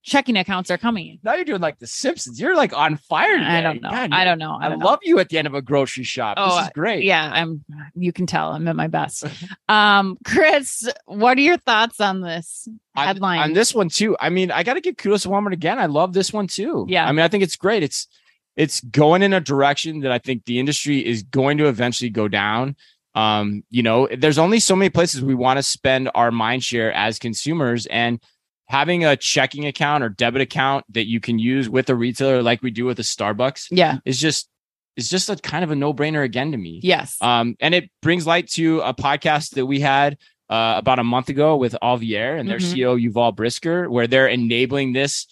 [0.03, 3.49] checking accounts are coming now you're doing like the simpsons you're like on fire today.
[3.49, 4.85] i don't know God, i don't know i, I don't know.
[4.85, 6.35] love you at the end of a grocery shop.
[6.39, 7.03] Oh, this is great.
[7.03, 9.25] yeah i'm you can tell i'm at my best
[9.67, 14.15] um chris what are your thoughts on this On- headline on this one too.
[14.19, 15.79] I mean, I got to give kudos to Walmart again.
[15.79, 16.85] I love this one too.
[16.87, 17.05] Yeah.
[17.05, 17.83] I mean, I think it's great.
[17.83, 18.07] It's
[18.55, 22.27] it's going in a direction that I think the industry is going to eventually go
[22.29, 22.75] down.
[23.15, 26.91] Um, you know, there's only so many places we want to spend our mind share
[26.93, 28.21] as consumers, and
[28.67, 32.61] having a checking account or debit account that you can use with a retailer like
[32.63, 34.49] we do with a Starbucks yeah is just
[34.97, 36.79] is just a kind of a no brainer again to me.
[36.81, 40.17] yes Um, and it brings light to a podcast that we had
[40.49, 42.73] uh, about a month ago with Alviere and their Mhm.
[42.73, 45.27] CEO Yuval Brisker, where they're enabling this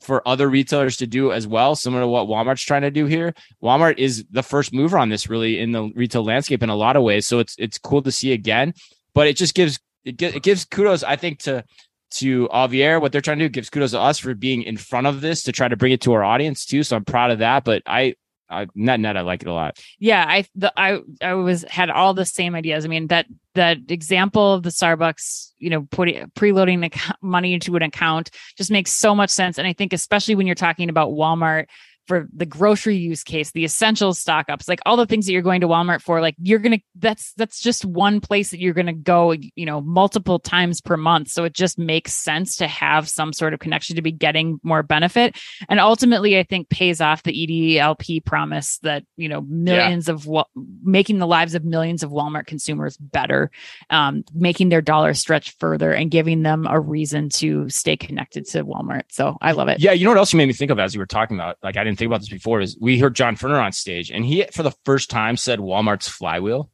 [0.00, 3.34] for other retailers to do as well, similar to what Walmart's trying to do here.
[3.62, 6.96] Walmart is the first mover on this, really, in the retail landscape in a lot
[6.96, 7.26] of ways.
[7.26, 8.74] So it's it's cool to see again,
[9.14, 11.64] but it just gives it, gi- it gives kudos, I think, to
[12.12, 13.00] to Alviere.
[13.00, 15.42] What they're trying to do gives kudos to us for being in front of this
[15.44, 16.82] to try to bring it to our audience too.
[16.82, 17.64] So I'm proud of that.
[17.64, 18.14] But I,
[18.52, 19.80] I net net, I like it a lot.
[19.98, 23.78] yeah i the i i was had all the same ideas i mean that that
[23.88, 28.92] example of the starbucks you know putting preloading the money into an account just makes
[28.92, 31.66] so much sense and i think especially when you're talking about walmart
[32.06, 35.42] for the grocery use case, the essentials stock ups, like all the things that you're
[35.42, 38.92] going to Walmart for, like you're gonna that's that's just one place that you're gonna
[38.92, 41.28] go, you know, multiple times per month.
[41.28, 44.82] So it just makes sense to have some sort of connection to be getting more
[44.82, 45.36] benefit.
[45.68, 50.14] And ultimately, I think pays off the EDLP promise that you know millions yeah.
[50.14, 50.46] of
[50.82, 53.50] making the lives of millions of Walmart consumers better,
[53.90, 58.64] um, making their dollar stretch further, and giving them a reason to stay connected to
[58.64, 59.04] Walmart.
[59.10, 59.80] So I love it.
[59.80, 61.58] Yeah, you know what else you made me think of as you were talking about?
[61.62, 62.60] Like I didn't think about this before.
[62.60, 66.08] Is we heard John Furner on stage, and he for the first time said Walmart's
[66.08, 66.70] flywheel,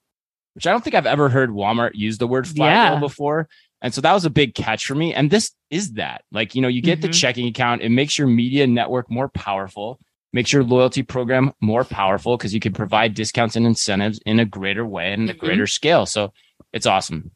[0.54, 3.00] which I don't think I've ever heard Walmart use the word flywheel yeah.
[3.00, 3.48] before.
[3.80, 5.14] And so that was a big catch for me.
[5.14, 6.24] And this is that.
[6.32, 7.06] Like, you know, you get mm-hmm.
[7.06, 10.00] the checking account, it makes your media network more powerful,
[10.32, 14.44] makes your loyalty program more powerful because you can provide discounts and incentives in a
[14.44, 15.36] greater way and mm-hmm.
[15.36, 16.06] a greater scale.
[16.06, 16.32] So
[16.78, 17.32] it's awesome.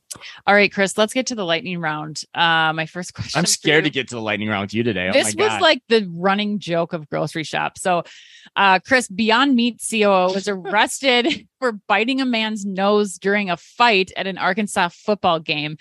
[0.47, 2.23] All right, Chris, let's get to the lightning round.
[2.33, 3.41] Uh, my first question.
[3.41, 5.09] I'm scared to get to the lightning round with you today.
[5.09, 7.77] Oh this was like the running joke of grocery shop.
[7.77, 8.05] So,
[8.55, 14.13] uh, Chris, Beyond Meat COO was arrested for biting a man's nose during a fight
[14.17, 15.77] at an Arkansas football game.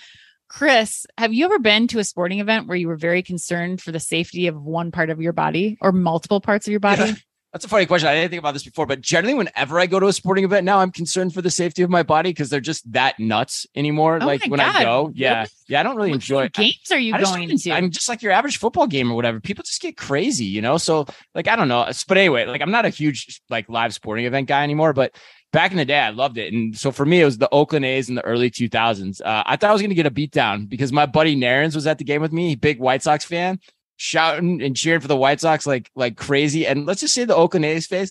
[0.49, 3.91] Chris, have you ever been to a sporting event where you were very concerned for
[3.91, 7.15] the safety of one part of your body or multiple parts of your body?
[7.53, 8.07] That's a funny question.
[8.07, 10.63] I didn't think about this before, but generally, whenever I go to a sporting event
[10.63, 14.19] now, I'm concerned for the safety of my body because they're just that nuts anymore.
[14.21, 14.75] Oh like when God.
[14.75, 16.91] I go, yeah, yeah, I don't really what enjoy games.
[16.91, 17.71] Are you going to?
[17.71, 19.41] I'm just like your average football game or whatever.
[19.41, 20.77] People just get crazy, you know.
[20.77, 24.25] So like, I don't know, but anyway, like I'm not a huge like live sporting
[24.25, 25.13] event guy anymore, but
[25.51, 26.53] back in the day, I loved it.
[26.53, 29.21] And so for me, it was the Oakland A's in the early 2000s.
[29.21, 31.75] Uh, I thought I was going to get a beat down because my buddy Nairns
[31.75, 33.59] was at the game with me, big White Sox fan,
[34.01, 36.65] shouting and cheering for the White Sox like like crazy.
[36.65, 38.09] And let's just say the Oakland A's face,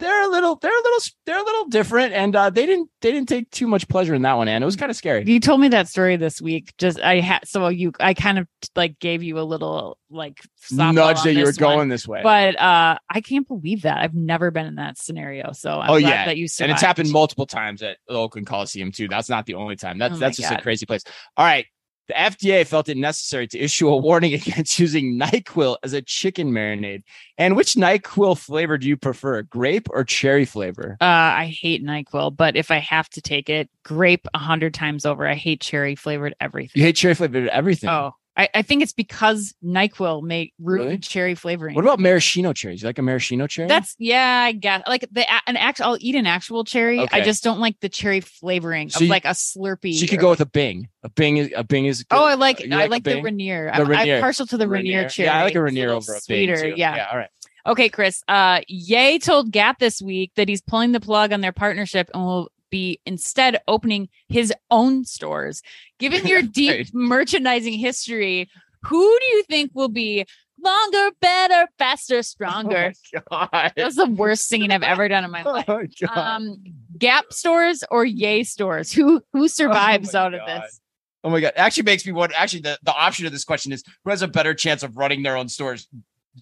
[0.00, 2.12] they're a little they're a little they're a little different.
[2.12, 4.64] And uh, they didn't they didn't take too much pleasure in that one and it
[4.64, 5.24] was kind of scary.
[5.24, 6.76] You told me that story this week.
[6.76, 10.40] Just i had so you i kind of like gave you a little like
[10.72, 11.88] nudge that you were going one.
[11.88, 12.20] this way.
[12.22, 13.98] But uh i can't believe that.
[13.98, 15.52] I've never been in that scenario.
[15.52, 16.26] So I'm oh yeah.
[16.26, 16.70] that you survived.
[16.70, 19.06] and it's happened multiple times at the oakland coliseum too.
[19.06, 19.98] That's not the only time.
[19.98, 20.58] That's oh that's just God.
[20.58, 21.04] a crazy place.
[21.36, 21.66] All right
[22.08, 26.50] the FDA felt it necessary to issue a warning against using NyQuil as a chicken
[26.50, 27.02] marinade.
[27.36, 30.96] And which NyQuil flavor do you prefer, grape or cherry flavor?
[31.00, 35.06] Uh, I hate NyQuil, but if I have to take it, grape a hundred times
[35.06, 35.26] over.
[35.26, 36.80] I hate cherry flavored everything.
[36.80, 37.90] You hate cherry flavored everything?
[37.90, 40.98] Oh, I, I think it's because NyQuil made root really?
[40.98, 41.74] cherry flavoring.
[41.74, 42.82] What about maraschino cherries?
[42.82, 43.66] You like a maraschino cherry?
[43.66, 44.84] That's yeah, I guess.
[44.86, 47.00] Like the an actual, I'll eat an actual cherry.
[47.00, 47.20] Okay.
[47.20, 49.94] I just don't like the cherry flavoring so of you, like a Slurpee.
[49.94, 50.88] So you could go with a Bing.
[51.02, 52.04] A Bing is a Bing is.
[52.04, 52.16] Good.
[52.16, 53.72] Oh, I like I like, like the Rainier.
[53.76, 54.16] The Rainier.
[54.16, 55.26] I'm, partial to the Rainier, Rainier cherry.
[55.26, 56.54] Yeah, I like a Rainier over a sweeter.
[56.54, 56.94] Bing Yeah.
[56.94, 57.08] yeah.
[57.10, 57.30] All right.
[57.66, 58.22] Okay, Chris.
[58.28, 62.22] Uh, Ye told Gap this week that he's pulling the plug on their partnership and
[62.22, 65.62] will be instead opening his own stores.
[65.98, 66.90] Given your deep right.
[66.94, 68.48] merchandising history,
[68.82, 70.24] who do you think will be
[70.62, 72.92] longer, better, faster, stronger?
[73.30, 75.66] Oh that was the worst singing I've ever done in my oh life.
[75.68, 76.56] Oh um,
[76.96, 78.92] Gap stores or Ye stores?
[78.92, 80.40] Who who oh survives oh out God.
[80.40, 80.80] of this?
[81.24, 81.52] Oh my god!
[81.56, 82.34] Actually makes me wonder.
[82.38, 85.22] Actually, the, the option of this question is who has a better chance of running
[85.22, 85.88] their own stores,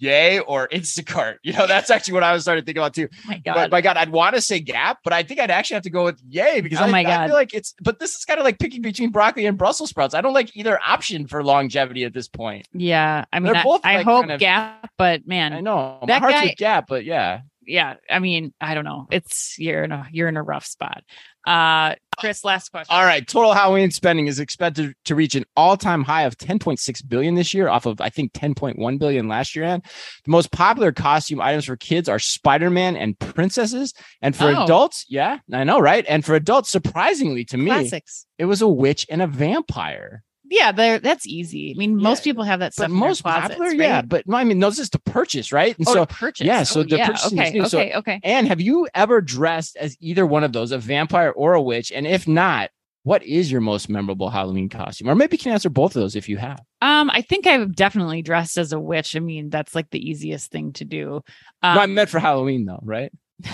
[0.01, 1.37] Ye or Instacart.
[1.47, 3.09] You know, that's actually what I was starting to think about too.
[3.13, 3.55] Oh my God.
[3.55, 5.91] But my God, I'd want to say Gap, but I think I'd actually have to
[5.91, 7.21] go with Ye oh because oh I, my God.
[7.21, 9.91] I feel like it's, but this is kind of like picking between broccoli and Brussels
[9.91, 10.13] sprouts.
[10.13, 12.67] I don't like either option for longevity at this point.
[12.73, 13.27] Yeah.
[13.33, 16.09] I mean, I, both I, like hope kind of, Gap, but man, I know that
[16.09, 17.43] my heart's guy, with Gap, but yeah.
[17.67, 17.95] Yeah.
[18.09, 19.07] I mean, I don't know.
[19.11, 21.03] It's, you're in a, you're in a rough spot.
[21.47, 22.93] Uh, Chris, last question.
[22.95, 27.35] All right, total Halloween spending is expected to reach an all-time high of 10.6 billion
[27.35, 29.65] this year, off of I think 10.1 billion last year.
[29.65, 29.83] And
[30.25, 34.65] the most popular costume items for kids are Spider-Man and princesses, and for oh.
[34.65, 36.05] adults, yeah, I know, right?
[36.09, 38.27] And for adults, surprisingly to me, Classics.
[38.39, 40.25] it was a witch and a vampire.
[40.49, 41.73] Yeah, that's easy.
[41.75, 42.03] I mean, yeah.
[42.03, 42.89] most people have that stuff.
[42.89, 43.79] But most closets, popular, right?
[43.79, 44.03] yeah.
[44.03, 45.77] But I mean, those is to purchase, right?
[45.77, 46.47] And oh, so purchase.
[46.47, 47.07] Yeah, so oh, the yeah.
[47.07, 47.61] purchase okay, new.
[47.63, 48.21] Okay, so, okay.
[48.23, 51.91] And have you ever dressed as either one of those, a vampire or a witch?
[51.93, 52.71] And if not,
[53.03, 55.09] what is your most memorable Halloween costume?
[55.09, 56.61] Or maybe you can answer both of those if you have.
[56.83, 59.15] Um, I think I've definitely dressed as a witch.
[59.15, 61.23] I mean, that's like the easiest thing to do.
[61.63, 63.13] Um, no, I meant for Halloween though, right?
[63.42, 63.53] Good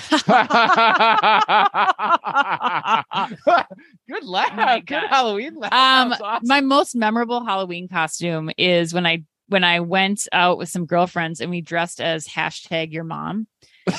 [4.25, 4.53] laugh.
[4.57, 5.73] Oh Good Halloween laugh.
[5.73, 6.47] Um, awesome.
[6.47, 11.41] my most memorable Halloween costume is when I when I went out with some girlfriends
[11.41, 13.49] and we dressed as hashtag your mom.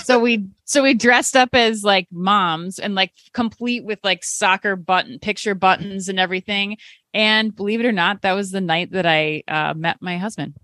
[0.03, 4.77] so we so we dressed up as like moms and like complete with like soccer
[4.77, 6.77] button picture buttons and everything.
[7.13, 10.55] And believe it or not, that was the night that I uh, met my husband.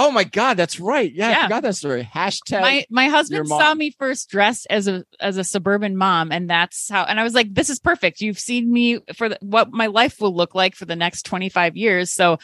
[0.00, 1.12] Oh my God, that's right.
[1.12, 1.38] Yeah, yeah.
[1.38, 2.08] I forgot that story.
[2.14, 6.48] Hashtag my my husband saw me first dressed as a as a suburban mom, and
[6.48, 7.02] that's how.
[7.02, 8.20] And I was like, "This is perfect.
[8.20, 11.48] You've seen me for the, what my life will look like for the next twenty
[11.48, 12.38] five years." So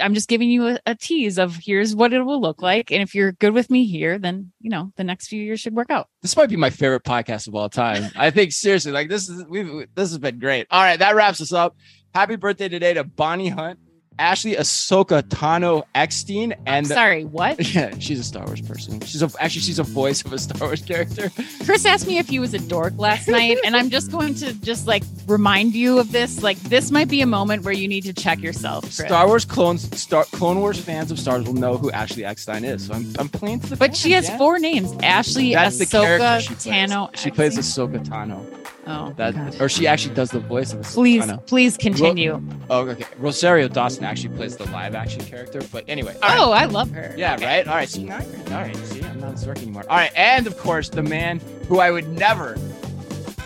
[0.00, 2.90] I'm just giving you a, a tease of here's what it will look like.
[2.90, 5.74] And if you're good with me here, then you know the next few years should
[5.74, 6.08] work out.
[6.22, 8.10] This might be my favorite podcast of all time.
[8.16, 10.66] I think seriously, like this is we've this has been great.
[10.70, 11.76] All right, that wraps us up.
[12.14, 13.78] Happy birthday today to Bonnie Hunt,
[14.20, 17.74] Ashley Ahsoka Tano Eckstein, and the- Sorry, what?
[17.74, 19.00] yeah, she's a Star Wars person.
[19.00, 21.30] She's a actually she's a voice of a Star Wars character.
[21.64, 24.52] Chris asked me if he was a dork last night, and I'm just going to
[24.52, 26.42] just like remind you of this.
[26.42, 28.84] Like, this might be a moment where you need to check yourself.
[28.84, 28.98] Chris.
[28.98, 32.86] Star Wars clones, Star Clone Wars fans of Stars will know who Ashley Eckstein is.
[32.86, 33.76] So I'm, I'm playing to the.
[33.76, 34.36] But she has yeah.
[34.36, 36.40] four names: Ashley, That's Ahsoka.
[36.60, 37.16] Tano.
[37.16, 37.56] She plays.
[37.56, 38.44] Ahsoka Tano.
[38.90, 39.60] Oh, That God.
[39.60, 41.46] or she actually does the voice of please, Tano.
[41.46, 42.42] please continue.
[42.68, 43.04] Oh, okay.
[43.18, 45.60] Rosario Dawson actually plays the live action character.
[45.72, 46.16] But anyway.
[46.22, 46.38] all right.
[46.38, 47.14] Oh, I love her.
[47.16, 47.44] Yeah, Okay.
[47.46, 47.68] right.
[47.68, 47.88] All right.
[47.88, 48.76] See, you're, all right.
[48.76, 49.84] See, I'm not dork anymore.
[49.88, 52.56] All right, and of course, the man who I would never,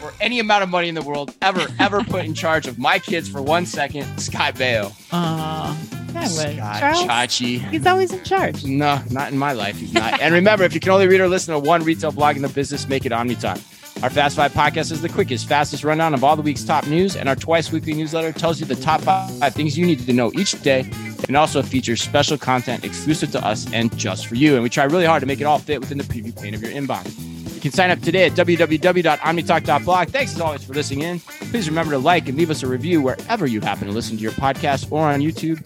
[0.00, 2.98] for any amount of money in the world, ever, ever put in charge of my
[2.98, 4.92] kids for one second, Scott Baio.
[5.12, 5.76] Uh,
[6.16, 6.28] I would.
[6.57, 7.59] Scott Charles, Chachi.
[7.70, 8.64] he's always in charge.
[8.64, 9.76] No, not in my life.
[9.78, 10.20] He's not.
[10.20, 12.48] and remember, if you can only read or listen to one retail blog in the
[12.48, 13.61] business, make it OmniTalk.
[14.02, 17.16] Our Fast Five podcast is the quickest, fastest rundown of all the week's top news,
[17.16, 20.30] and our twice weekly newsletter tells you the top five things you need to know
[20.35, 20.85] each day,
[21.26, 24.54] and also features special content exclusive to us and just for you.
[24.54, 26.61] And we try really hard to make it all fit within the preview pane of
[26.62, 27.18] your inbox.
[27.54, 30.09] You can sign up today at www.omnitalk.blog.
[30.09, 31.20] Thanks as always for listening in.
[31.20, 34.22] Please remember to like and leave us a review wherever you happen to listen to
[34.22, 35.62] your podcast or on YouTube.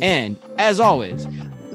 [0.00, 1.26] And as always,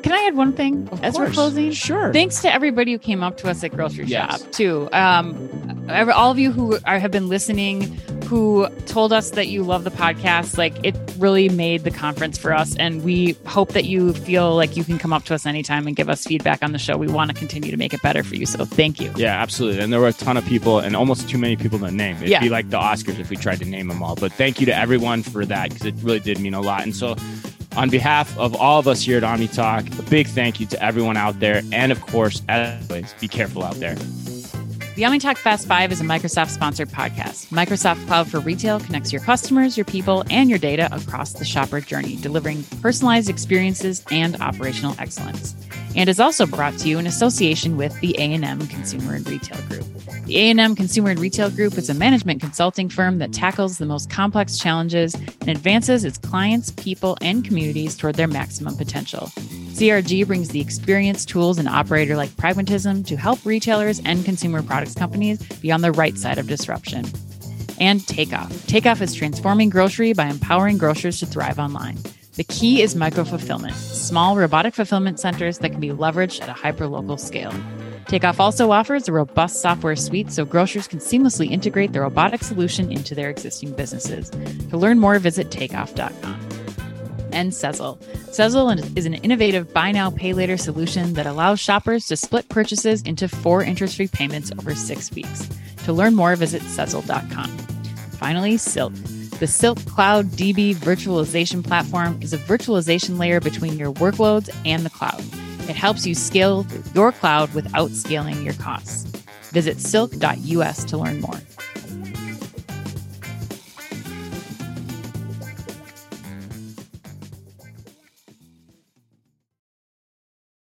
[0.02, 1.72] Can I add one thing of as course, we're closing?
[1.74, 2.12] sure.
[2.12, 4.42] Thanks to everybody who came up to us at grocery Yes.
[4.42, 4.90] shop too.
[4.94, 7.82] Um, every- all of you who are, have been listening,
[8.26, 12.54] who told us that you love the podcast, like it really made the conference for
[12.54, 15.86] us, and we hope that you feel like you can come up to us anytime
[15.88, 16.98] and give us feedback on the show.
[16.98, 19.12] We want to continue to make it better for you, so thank you.
[19.18, 19.82] Yeah, absolutely.
[19.82, 22.16] And there were a ton of people and almost too many people to name.
[22.18, 22.40] It'd Yeah.
[22.40, 24.16] be like the Oscars if we tried to name them all.
[24.16, 26.84] But thank you to everyone for that because it really did mean a lot.
[26.84, 27.16] And so,
[27.76, 31.16] on behalf of all of us here at OmniTalk, a big thank you to everyone
[31.18, 31.62] out there.
[31.72, 33.96] And of course, as always, be careful out there.
[34.94, 37.48] The OmniTalk Fast Five is a Microsoft sponsored podcast.
[37.48, 41.80] Microsoft Cloud for Retail connects your customers, your people, and your data across the shopper
[41.80, 45.56] journey, delivering personalized experiences and operational excellence.
[45.96, 49.86] And is also brought to you in association with the A&M Consumer and Retail Group.
[50.26, 54.10] The A&M Consumer and Retail Group is a management consulting firm that tackles the most
[54.10, 59.32] complex challenges and advances its clients, people, and communities toward their maximum potential.
[59.74, 64.96] CRG brings the experience, tools, and operator like pragmatism to help retailers and consumer products
[64.96, 67.06] companies be on the right side of disruption.
[67.80, 68.68] And Takeoff.
[68.68, 71.98] Takeoff is transforming grocery by empowering grocers to thrive online.
[72.34, 76.54] The key is micro fulfillment, small robotic fulfillment centers that can be leveraged at a
[76.54, 77.54] hyperlocal scale.
[78.08, 82.92] Takeoff also offers a robust software suite so grocers can seamlessly integrate the robotic solution
[82.92, 84.30] into their existing businesses.
[84.70, 86.40] To learn more, visit takeoff.com
[87.34, 87.98] and Sezzle.
[88.30, 93.02] Sezzle is an innovative buy now, pay later solution that allows shoppers to split purchases
[93.04, 95.50] into four interest free payments over six weeks.
[95.84, 97.50] To learn more, visit Sezzle.com.
[98.20, 98.94] Finally, Silk.
[99.42, 104.92] The Silk Cloud DB virtualization platform is a virtualization layer between your workloads and the
[104.92, 105.20] cloud.
[105.68, 109.06] It helps you scale your cloud without scaling your costs.
[109.50, 111.42] Visit silk.us to learn more.